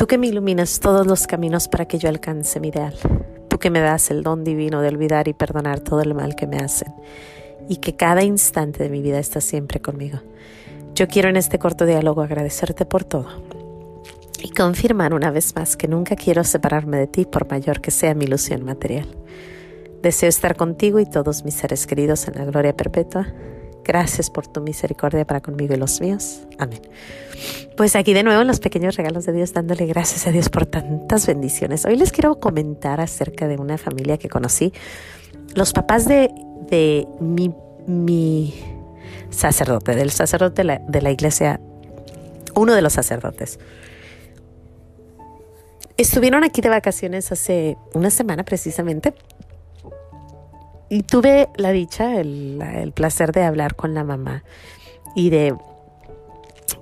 [0.00, 2.94] Tú que me iluminas todos los caminos para que yo alcance mi ideal.
[3.48, 6.46] Tú que me das el don divino de olvidar y perdonar todo el mal que
[6.46, 6.94] me hacen.
[7.68, 10.20] Y que cada instante de mi vida está siempre conmigo.
[10.94, 13.26] Yo quiero en este corto diálogo agradecerte por todo.
[14.42, 18.14] Y confirmar una vez más que nunca quiero separarme de ti por mayor que sea
[18.14, 19.06] mi ilusión material.
[20.00, 23.26] Deseo estar contigo y todos mis seres queridos en la gloria perpetua
[23.84, 26.40] Gracias por tu misericordia para conmigo y los míos.
[26.58, 26.80] Amén.
[27.76, 30.66] Pues aquí de nuevo en los pequeños regalos de Dios, dándole gracias a Dios por
[30.66, 31.84] tantas bendiciones.
[31.86, 34.72] Hoy les quiero comentar acerca de una familia que conocí.
[35.54, 36.30] Los papás de,
[36.68, 37.54] de mi,
[37.86, 38.54] mi
[39.30, 41.60] sacerdote, del sacerdote de la, de la iglesia,
[42.54, 43.58] uno de los sacerdotes.
[45.96, 49.14] Estuvieron aquí de vacaciones hace una semana precisamente
[50.90, 54.42] y tuve la dicha, el, placer de hablar con la mamá
[55.14, 55.56] y de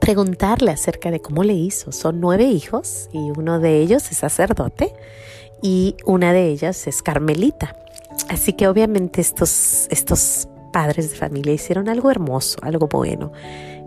[0.00, 1.92] preguntarle acerca de cómo le hizo.
[1.92, 4.94] Son nueve hijos y uno de ellos es sacerdote
[5.62, 7.76] y una de ellas es Carmelita.
[8.30, 13.32] Así que obviamente estos, estos padres de familia hicieron algo hermoso, algo bueno.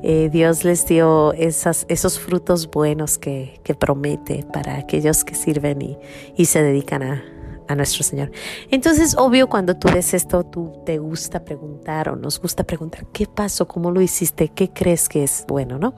[0.03, 5.97] Eh, Dios les dio esas, esos frutos buenos que, promete para aquellos que sirven
[6.35, 7.23] y se dedican a,
[7.71, 8.31] a nuestro Señor.
[8.69, 13.27] Entonces, obvio, cuando tú ves esto, tú te gusta preguntar o nos gusta preguntar, ¿qué
[13.27, 13.67] pasó?
[13.67, 14.49] ¿Cómo lo hiciste?
[14.49, 15.77] ¿Qué crees que es bueno?
[15.79, 15.95] ¿No?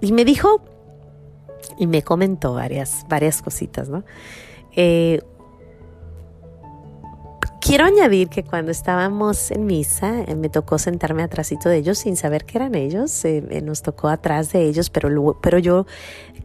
[0.00, 0.62] Y me dijo
[1.78, 4.04] y me comentó varias, varias cositas, ¿no?
[4.74, 5.22] Eh,
[7.72, 12.16] quiero añadir que cuando estábamos en misa, eh, me tocó sentarme atrásito de ellos sin
[12.18, 13.24] saber que eran ellos.
[13.24, 15.86] Eh, nos tocó atrás de ellos, pero, pero yo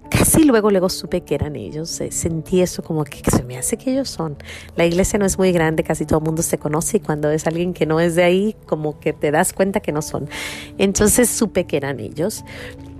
[0.09, 2.01] casi luego, luego supe que eran ellos.
[2.11, 4.37] sentí eso como que, se me hace que ellos son.
[4.77, 7.45] La iglesia no es muy grande, casi todo el mundo se conoce y cuando es
[7.45, 10.29] alguien que no es de ahí, como que te das cuenta que no son.
[10.77, 12.45] Entonces supe que eran ellos.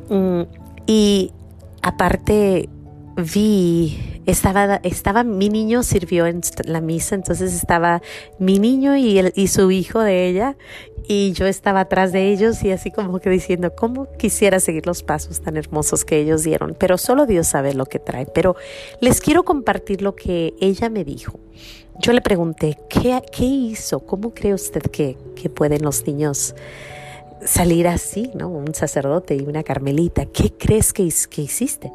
[0.10, 0.42] Mm,
[0.86, 1.32] y
[1.82, 2.68] aparte
[3.18, 8.02] vi, estaba, estaba, mi niño sirvió en la misa, entonces estaba
[8.38, 10.56] mi niño y, el, y su hijo de ella,
[11.08, 15.04] y yo estaba atrás de ellos y así como que diciendo, ¿cómo quisiera seguir los
[15.04, 16.76] pasos tan hermosos que ellos dieron?
[16.78, 18.26] Pero solo Dios sabe lo que trae.
[18.26, 18.56] Pero
[19.00, 21.40] les quiero compartir lo que ella me dijo.
[22.00, 24.02] Yo le pregunté, ¿qué, qué hizo?
[24.02, 26.54] ¿Cómo cree usted que, que pueden los niños
[27.46, 28.50] salir así, ¿no?
[28.50, 30.26] Un sacerdote y una carmelita.
[30.26, 31.92] ¿Qué crees que, que hiciste?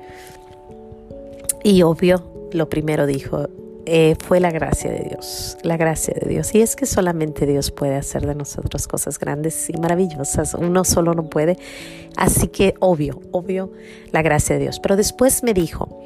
[1.62, 3.48] Y obvio, lo primero dijo,
[3.84, 6.54] eh, fue la gracia de Dios, la gracia de Dios.
[6.54, 10.54] Y es que solamente Dios puede hacer de nosotros cosas grandes y maravillosas.
[10.54, 11.58] Uno solo no puede.
[12.16, 13.72] Así que obvio, obvio,
[14.12, 14.78] la gracia de Dios.
[14.80, 16.00] Pero después me dijo,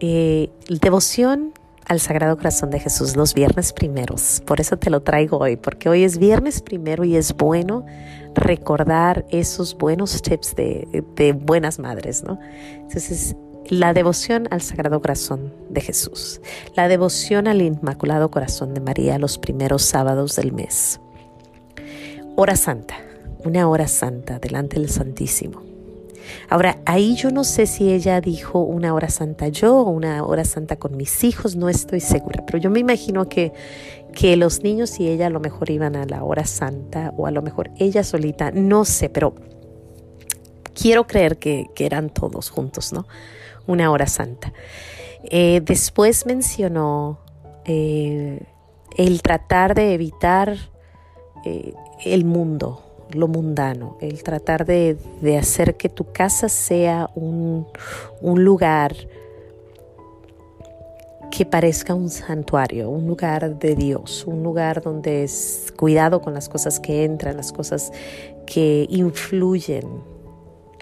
[0.00, 1.52] eh, devoción
[1.86, 4.42] al Sagrado Corazón de Jesús los viernes primeros.
[4.44, 7.86] Por eso te lo traigo hoy, porque hoy es viernes primero y es bueno
[8.34, 12.40] recordar esos buenos tips de, de buenas madres, ¿no?
[12.74, 13.36] Entonces,
[13.68, 16.40] la devoción al Sagrado Corazón de Jesús,
[16.74, 21.00] la devoción al Inmaculado Corazón de María los primeros sábados del mes.
[22.36, 22.96] Hora Santa,
[23.44, 25.62] una hora santa delante del Santísimo.
[26.48, 30.44] Ahora, ahí yo no sé si ella dijo una hora santa yo o una hora
[30.44, 33.52] santa con mis hijos, no estoy segura, pero yo me imagino que,
[34.12, 37.30] que los niños y ella a lo mejor iban a la hora santa o a
[37.30, 39.34] lo mejor ella solita, no sé, pero
[40.74, 43.06] quiero creer que, que eran todos juntos, ¿no?
[43.66, 44.52] Una hora santa.
[45.24, 47.18] Eh, después mencionó
[47.64, 48.40] eh,
[48.96, 50.56] el tratar de evitar
[51.44, 54.98] eh, el mundo, lo mundano, el tratar de,
[55.38, 57.66] hacer que tu casa sea un,
[58.20, 58.94] un, lugar
[61.30, 66.48] que parezca un santuario, un lugar de Dios, un lugar donde es cuidado con las
[66.48, 67.92] cosas que entran, las cosas
[68.46, 70.15] que influyen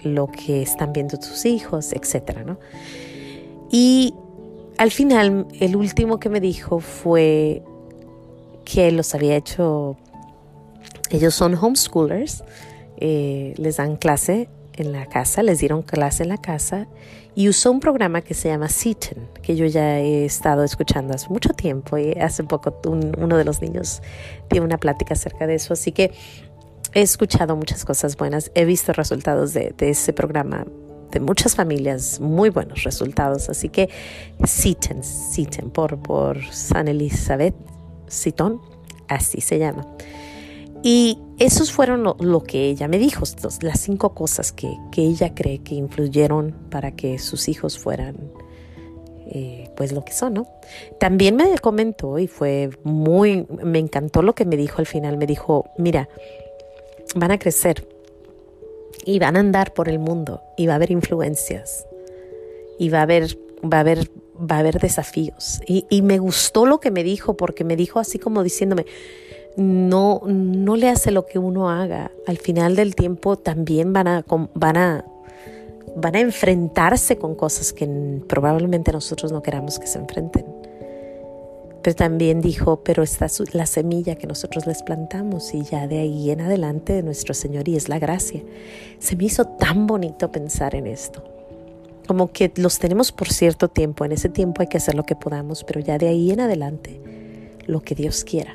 [0.05, 2.57] lo que están viendo tus hijos, etcétera, ¿no?
[3.71, 4.13] Y
[4.77, 7.63] al final, el último que me dijo fue
[8.63, 9.97] que los había hecho,
[11.09, 12.43] ellos son homeschoolers,
[12.97, 16.87] eh, les dan clase en la casa, les dieron clase en la casa
[17.35, 21.27] y usó un programa que se llama Seaton, que yo ya he estado escuchando hace
[21.29, 24.01] mucho tiempo y hace poco uno de los niños
[24.49, 26.11] dio una plática acerca de eso, así que
[26.95, 30.65] he escuchado muchas cosas buenas, he visto resultados de, ese programa
[31.11, 33.49] de muchas familias muy buenos resultados.
[33.49, 33.89] Así que
[34.43, 37.53] Seaton, Seaton por, San Elizabeth,
[38.07, 38.61] Seaton,
[39.09, 39.85] así se llama.
[40.83, 43.25] Y esos fueron lo, que ella me dijo,
[43.61, 48.15] las cinco cosas que, que, ella cree que influyeron para que sus hijos fueran
[49.27, 50.47] eh, pues lo que son, ¿no?
[50.99, 55.25] También me comentó y fue muy, me encantó lo que me dijo al final, me
[55.25, 56.07] dijo, mira,
[57.15, 57.87] van a crecer
[59.03, 61.87] y van a andar por el mundo y va a haber influencias
[62.77, 64.09] y va a haber, va a haber,
[64.39, 65.61] va a haber desafíos.
[65.65, 68.85] Y, y me gustó lo que me dijo porque me dijo así como diciéndome,
[69.55, 72.11] no, no le hace lo que uno haga.
[72.27, 75.05] Al final del tiempo también van a, van a,
[75.95, 77.87] van a enfrentarse con cosas que
[78.27, 80.45] probablemente nosotros no queramos que se enfrenten.
[81.85, 86.31] Pero también dijo, pero está la semilla que nosotros les plantamos y ya de ahí
[86.31, 88.41] en adelante de nuestro Señor y es la gracia.
[88.97, 91.23] Se me hizo tan bonito pensar en esto.
[92.07, 95.15] Como que los tenemos por cierto tiempo, en ese tiempo hay que hacer lo que
[95.15, 96.99] podamos, pero ya de ahí en adelante,
[97.67, 98.53] lo que Dios quiera.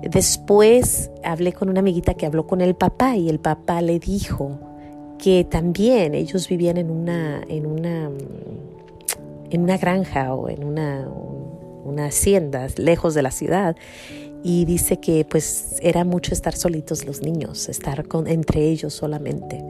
[0.00, 4.58] Después hablé con una amiguita que habló con el papá y el papá le dijo
[5.18, 8.08] que también ellos vivían en una, en una,
[9.50, 11.06] en una granja o en una,
[11.84, 13.76] una hacienda lejos de la ciudad
[14.42, 19.64] y dice que pues era mucho estar solitos los niños, estar con, entre ellos solamente,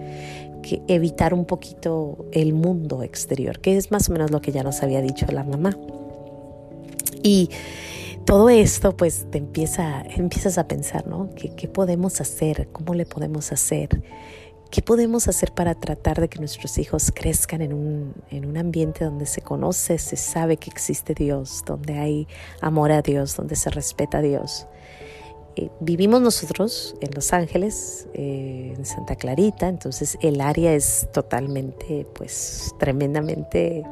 [0.62, 4.62] que evitar un poquito el mundo exterior, que es más o menos lo que ya
[4.62, 5.78] nos había dicho la mamá.
[7.22, 7.50] Y
[8.24, 11.30] todo esto pues te empieza, empiezas a pensar, ¿no?
[11.36, 12.68] ¿Qué, ¿Qué, podemos hacer?
[12.72, 14.02] ¿Cómo le podemos hacer?
[14.74, 19.04] ¿Qué podemos hacer para tratar de que nuestros hijos crezcan en un, en un ambiente
[19.04, 22.26] donde se conoce, se sabe que existe Dios, donde hay
[22.60, 24.66] amor a Dios, donde se respeta a Dios?
[25.54, 32.04] Eh, vivimos nosotros en Los Ángeles, eh, en Santa Clarita, entonces el área es totalmente,
[32.12, 33.84] pues, tremendamente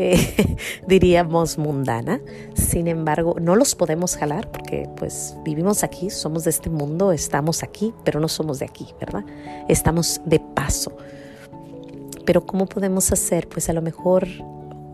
[0.00, 0.56] eh,
[0.86, 2.20] diríamos mundana.
[2.54, 7.62] Sin embargo, no los podemos jalar porque pues vivimos aquí, somos de este mundo, estamos
[7.62, 9.24] aquí, pero no somos de aquí, ¿verdad?
[9.68, 10.96] Estamos de paso.
[12.24, 13.48] Pero ¿cómo podemos hacer?
[13.48, 14.26] Pues a lo mejor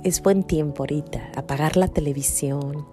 [0.02, 2.86] es buen tiempo ahorita, apagar la televisión,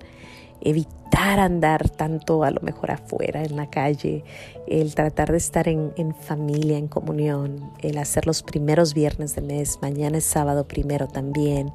[0.64, 4.24] evitar andar tanto a lo mejor afuera en la calle,
[4.68, 9.80] el tratar de estar en, familia, en comunión, el hacer los primeros viernes de mes,
[9.82, 11.72] mañana es sábado primero también,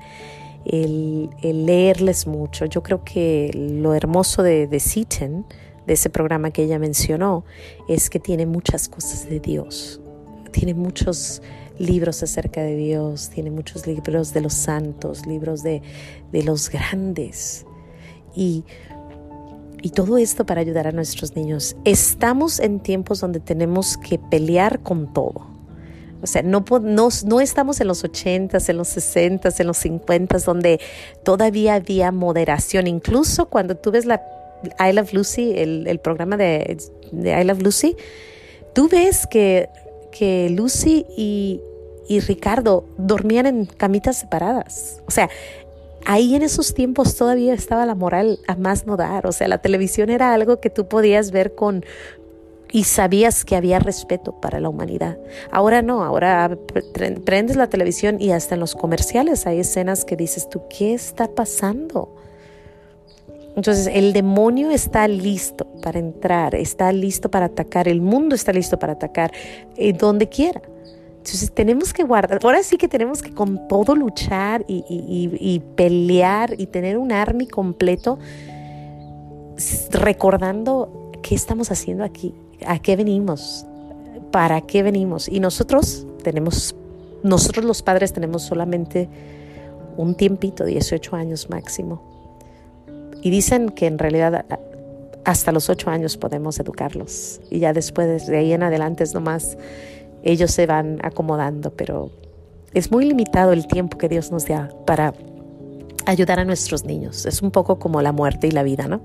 [0.65, 2.65] el, leerles mucho.
[2.65, 5.47] Yo creo que lo hermoso de, de Seaton,
[5.87, 7.45] de ese programa que ella mencionó,
[7.89, 10.01] es que tiene muchas cosas de Dios,
[10.51, 11.43] tiene muchos
[11.79, 15.83] libros acerca de Dios, tiene muchos libros de los santos, libros de,
[16.33, 17.65] de los grandes.
[18.39, 18.65] Y,
[19.95, 21.75] todo esto para ayudar a nuestros niños.
[21.85, 25.47] Estamos en tiempos donde tenemos que pelear con todo.
[26.23, 30.45] O sea, no, no, no, estamos en los 80s, en los 60s, en los 50s,
[30.45, 30.81] donde
[31.25, 32.87] todavía había moderación.
[32.87, 34.23] Incluso cuando tú ves la
[34.79, 36.77] I Love Lucy, el, programa de,
[37.13, 37.97] I Love Lucy,
[38.75, 39.69] tú ves que,
[40.13, 41.61] que Lucy y,
[42.09, 45.01] y Ricardo dormían en camitas separadas.
[45.07, 45.29] O sea,
[46.05, 49.59] ahí en esos tiempos todavía estaba la moral a más no dar, o sea, la
[49.59, 51.85] televisión era algo que tú podías ver con
[52.71, 55.19] y sabías que había respeto para la humanidad.
[55.51, 56.59] Ahora no, ahora
[57.25, 61.29] prendes la televisión y hasta en los comerciales hay escenas que dices tú, ¿qué está
[61.29, 62.15] pasando?
[63.57, 68.79] Entonces el demonio está listo para entrar, está listo para atacar, el mundo está listo
[68.79, 69.33] para atacar
[69.77, 70.61] eh, donde quiera.
[71.29, 76.69] Entonces tenemos que guardar, ahora sí que tenemos que con todo luchar y, pelear y
[76.69, 78.19] tener un army completo
[79.91, 82.35] recordando qué estamos haciendo aquí,
[82.67, 83.67] a qué venimos,
[84.33, 85.29] para qué venimos.
[85.29, 86.75] Y nosotros tenemos,
[87.23, 89.11] nosotros los padres tenemos solamente
[89.99, 92.01] un tiempito, 18 años máximo.
[93.21, 94.47] Y dicen que en realidad
[95.27, 97.43] hasta los 8 años podemos educarlos.
[97.51, 99.59] Y ya después de ahí en adelante es nomás
[100.23, 102.11] ellos se van acomodando, pero
[102.75, 105.15] es muy limitado el tiempo que Dios nos da para
[106.07, 107.27] ayudar a nuestros niños.
[107.27, 109.01] Es un poco como la muerte y la vida, ¿no?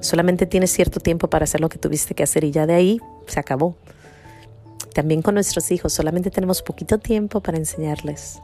[0.00, 3.00] Solamente tienes cierto tiempo para hacer lo que tuviste que hacer y ya de ahí
[3.26, 3.76] se acabó.
[4.94, 8.40] También con nuestros hijos, solamente tenemos poquito tiempo para enseñarles.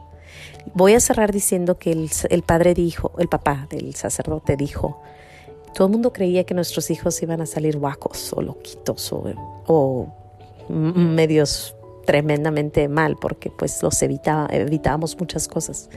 [0.73, 5.01] Voy a cerrar diciendo que el, padre dijo, el papá del sacerdote dijo,
[5.73, 9.33] todo el mundo creía que nuestros hijos iban a salir guacos o loquitos o,
[9.67, 10.07] o
[10.69, 11.76] medios
[12.07, 15.89] tremendamente mal porque pues los evitaba, evitábamos muchas cosas.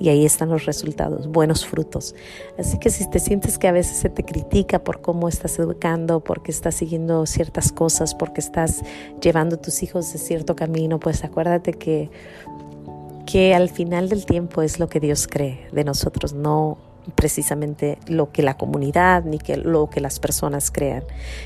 [0.00, 2.16] Y ahí están los resultados, buenos frutos.
[2.58, 6.18] Así que si te sientes que a veces se te critica por cómo estás educando,
[6.18, 8.82] porque estás siguiendo ciertas cosas, porque estás
[9.22, 12.10] llevando a tus hijos de cierto camino, pues acuérdate que
[13.24, 16.76] que al final del tiempo es lo que Dios cree de nosotros, no
[17.14, 21.04] precisamente lo que la comunidad ni que lo que las personas crean.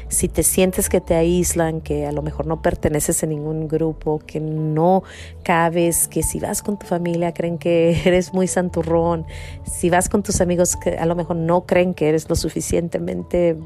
[0.08, 4.20] Si te sientes que te aíslan, que a lo mejor no perteneces a ningún grupo,
[4.26, 5.02] que no
[5.42, 9.26] cabes, que si vas con tu familia creen que eres muy santurrón,
[9.64, 13.56] si vas con tus amigos que a lo mejor no creen que eres lo suficientemente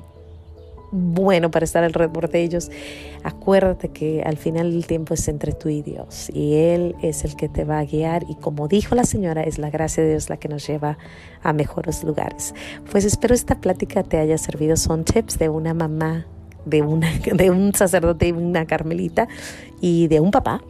[0.92, 2.70] bueno para estar alrededor de ellos,
[3.24, 7.34] acuérdate que al final del tiempo es entre tú y Dios y Él es el
[7.34, 10.28] que te va a guiar y como dijo la señora, es la gracia de Dios
[10.28, 10.98] la que nos lleva
[11.42, 12.54] a mejores lugares.
[12.90, 14.76] Pues espero esta plática te haya servido.
[14.76, 16.26] Son tips de una mamá,
[16.64, 19.28] de, una, de un sacerdote y una carmelita
[19.80, 20.62] y de un papá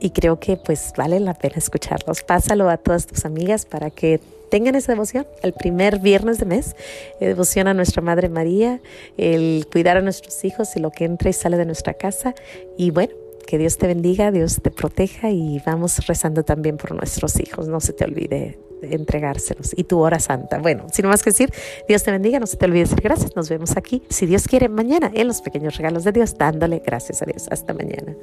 [0.00, 2.22] y creo que pues vale la pena escucharlos.
[2.22, 6.74] Pásalo a todas tus amigas para que tengan esa devoción el primer viernes de mes,
[7.20, 8.80] eh, devoción a nuestra Madre María,
[9.16, 12.34] el cuidar a nuestros hijos y lo que entra y sale de nuestra casa.
[12.76, 13.12] Y bueno,
[13.46, 17.68] que Dios te bendiga, Dios te proteja y vamos rezando también por nuestros hijos.
[17.68, 20.58] No se te olvide entregárselos y tu hora santa.
[20.58, 21.52] Bueno, sin más que decir,
[21.86, 23.36] Dios te bendiga, no se te olvide decir gracias.
[23.36, 27.22] Nos vemos aquí, si Dios quiere, mañana en los pequeños regalos de Dios, dándole gracias
[27.22, 27.48] a Dios.
[27.50, 28.14] Hasta mañana.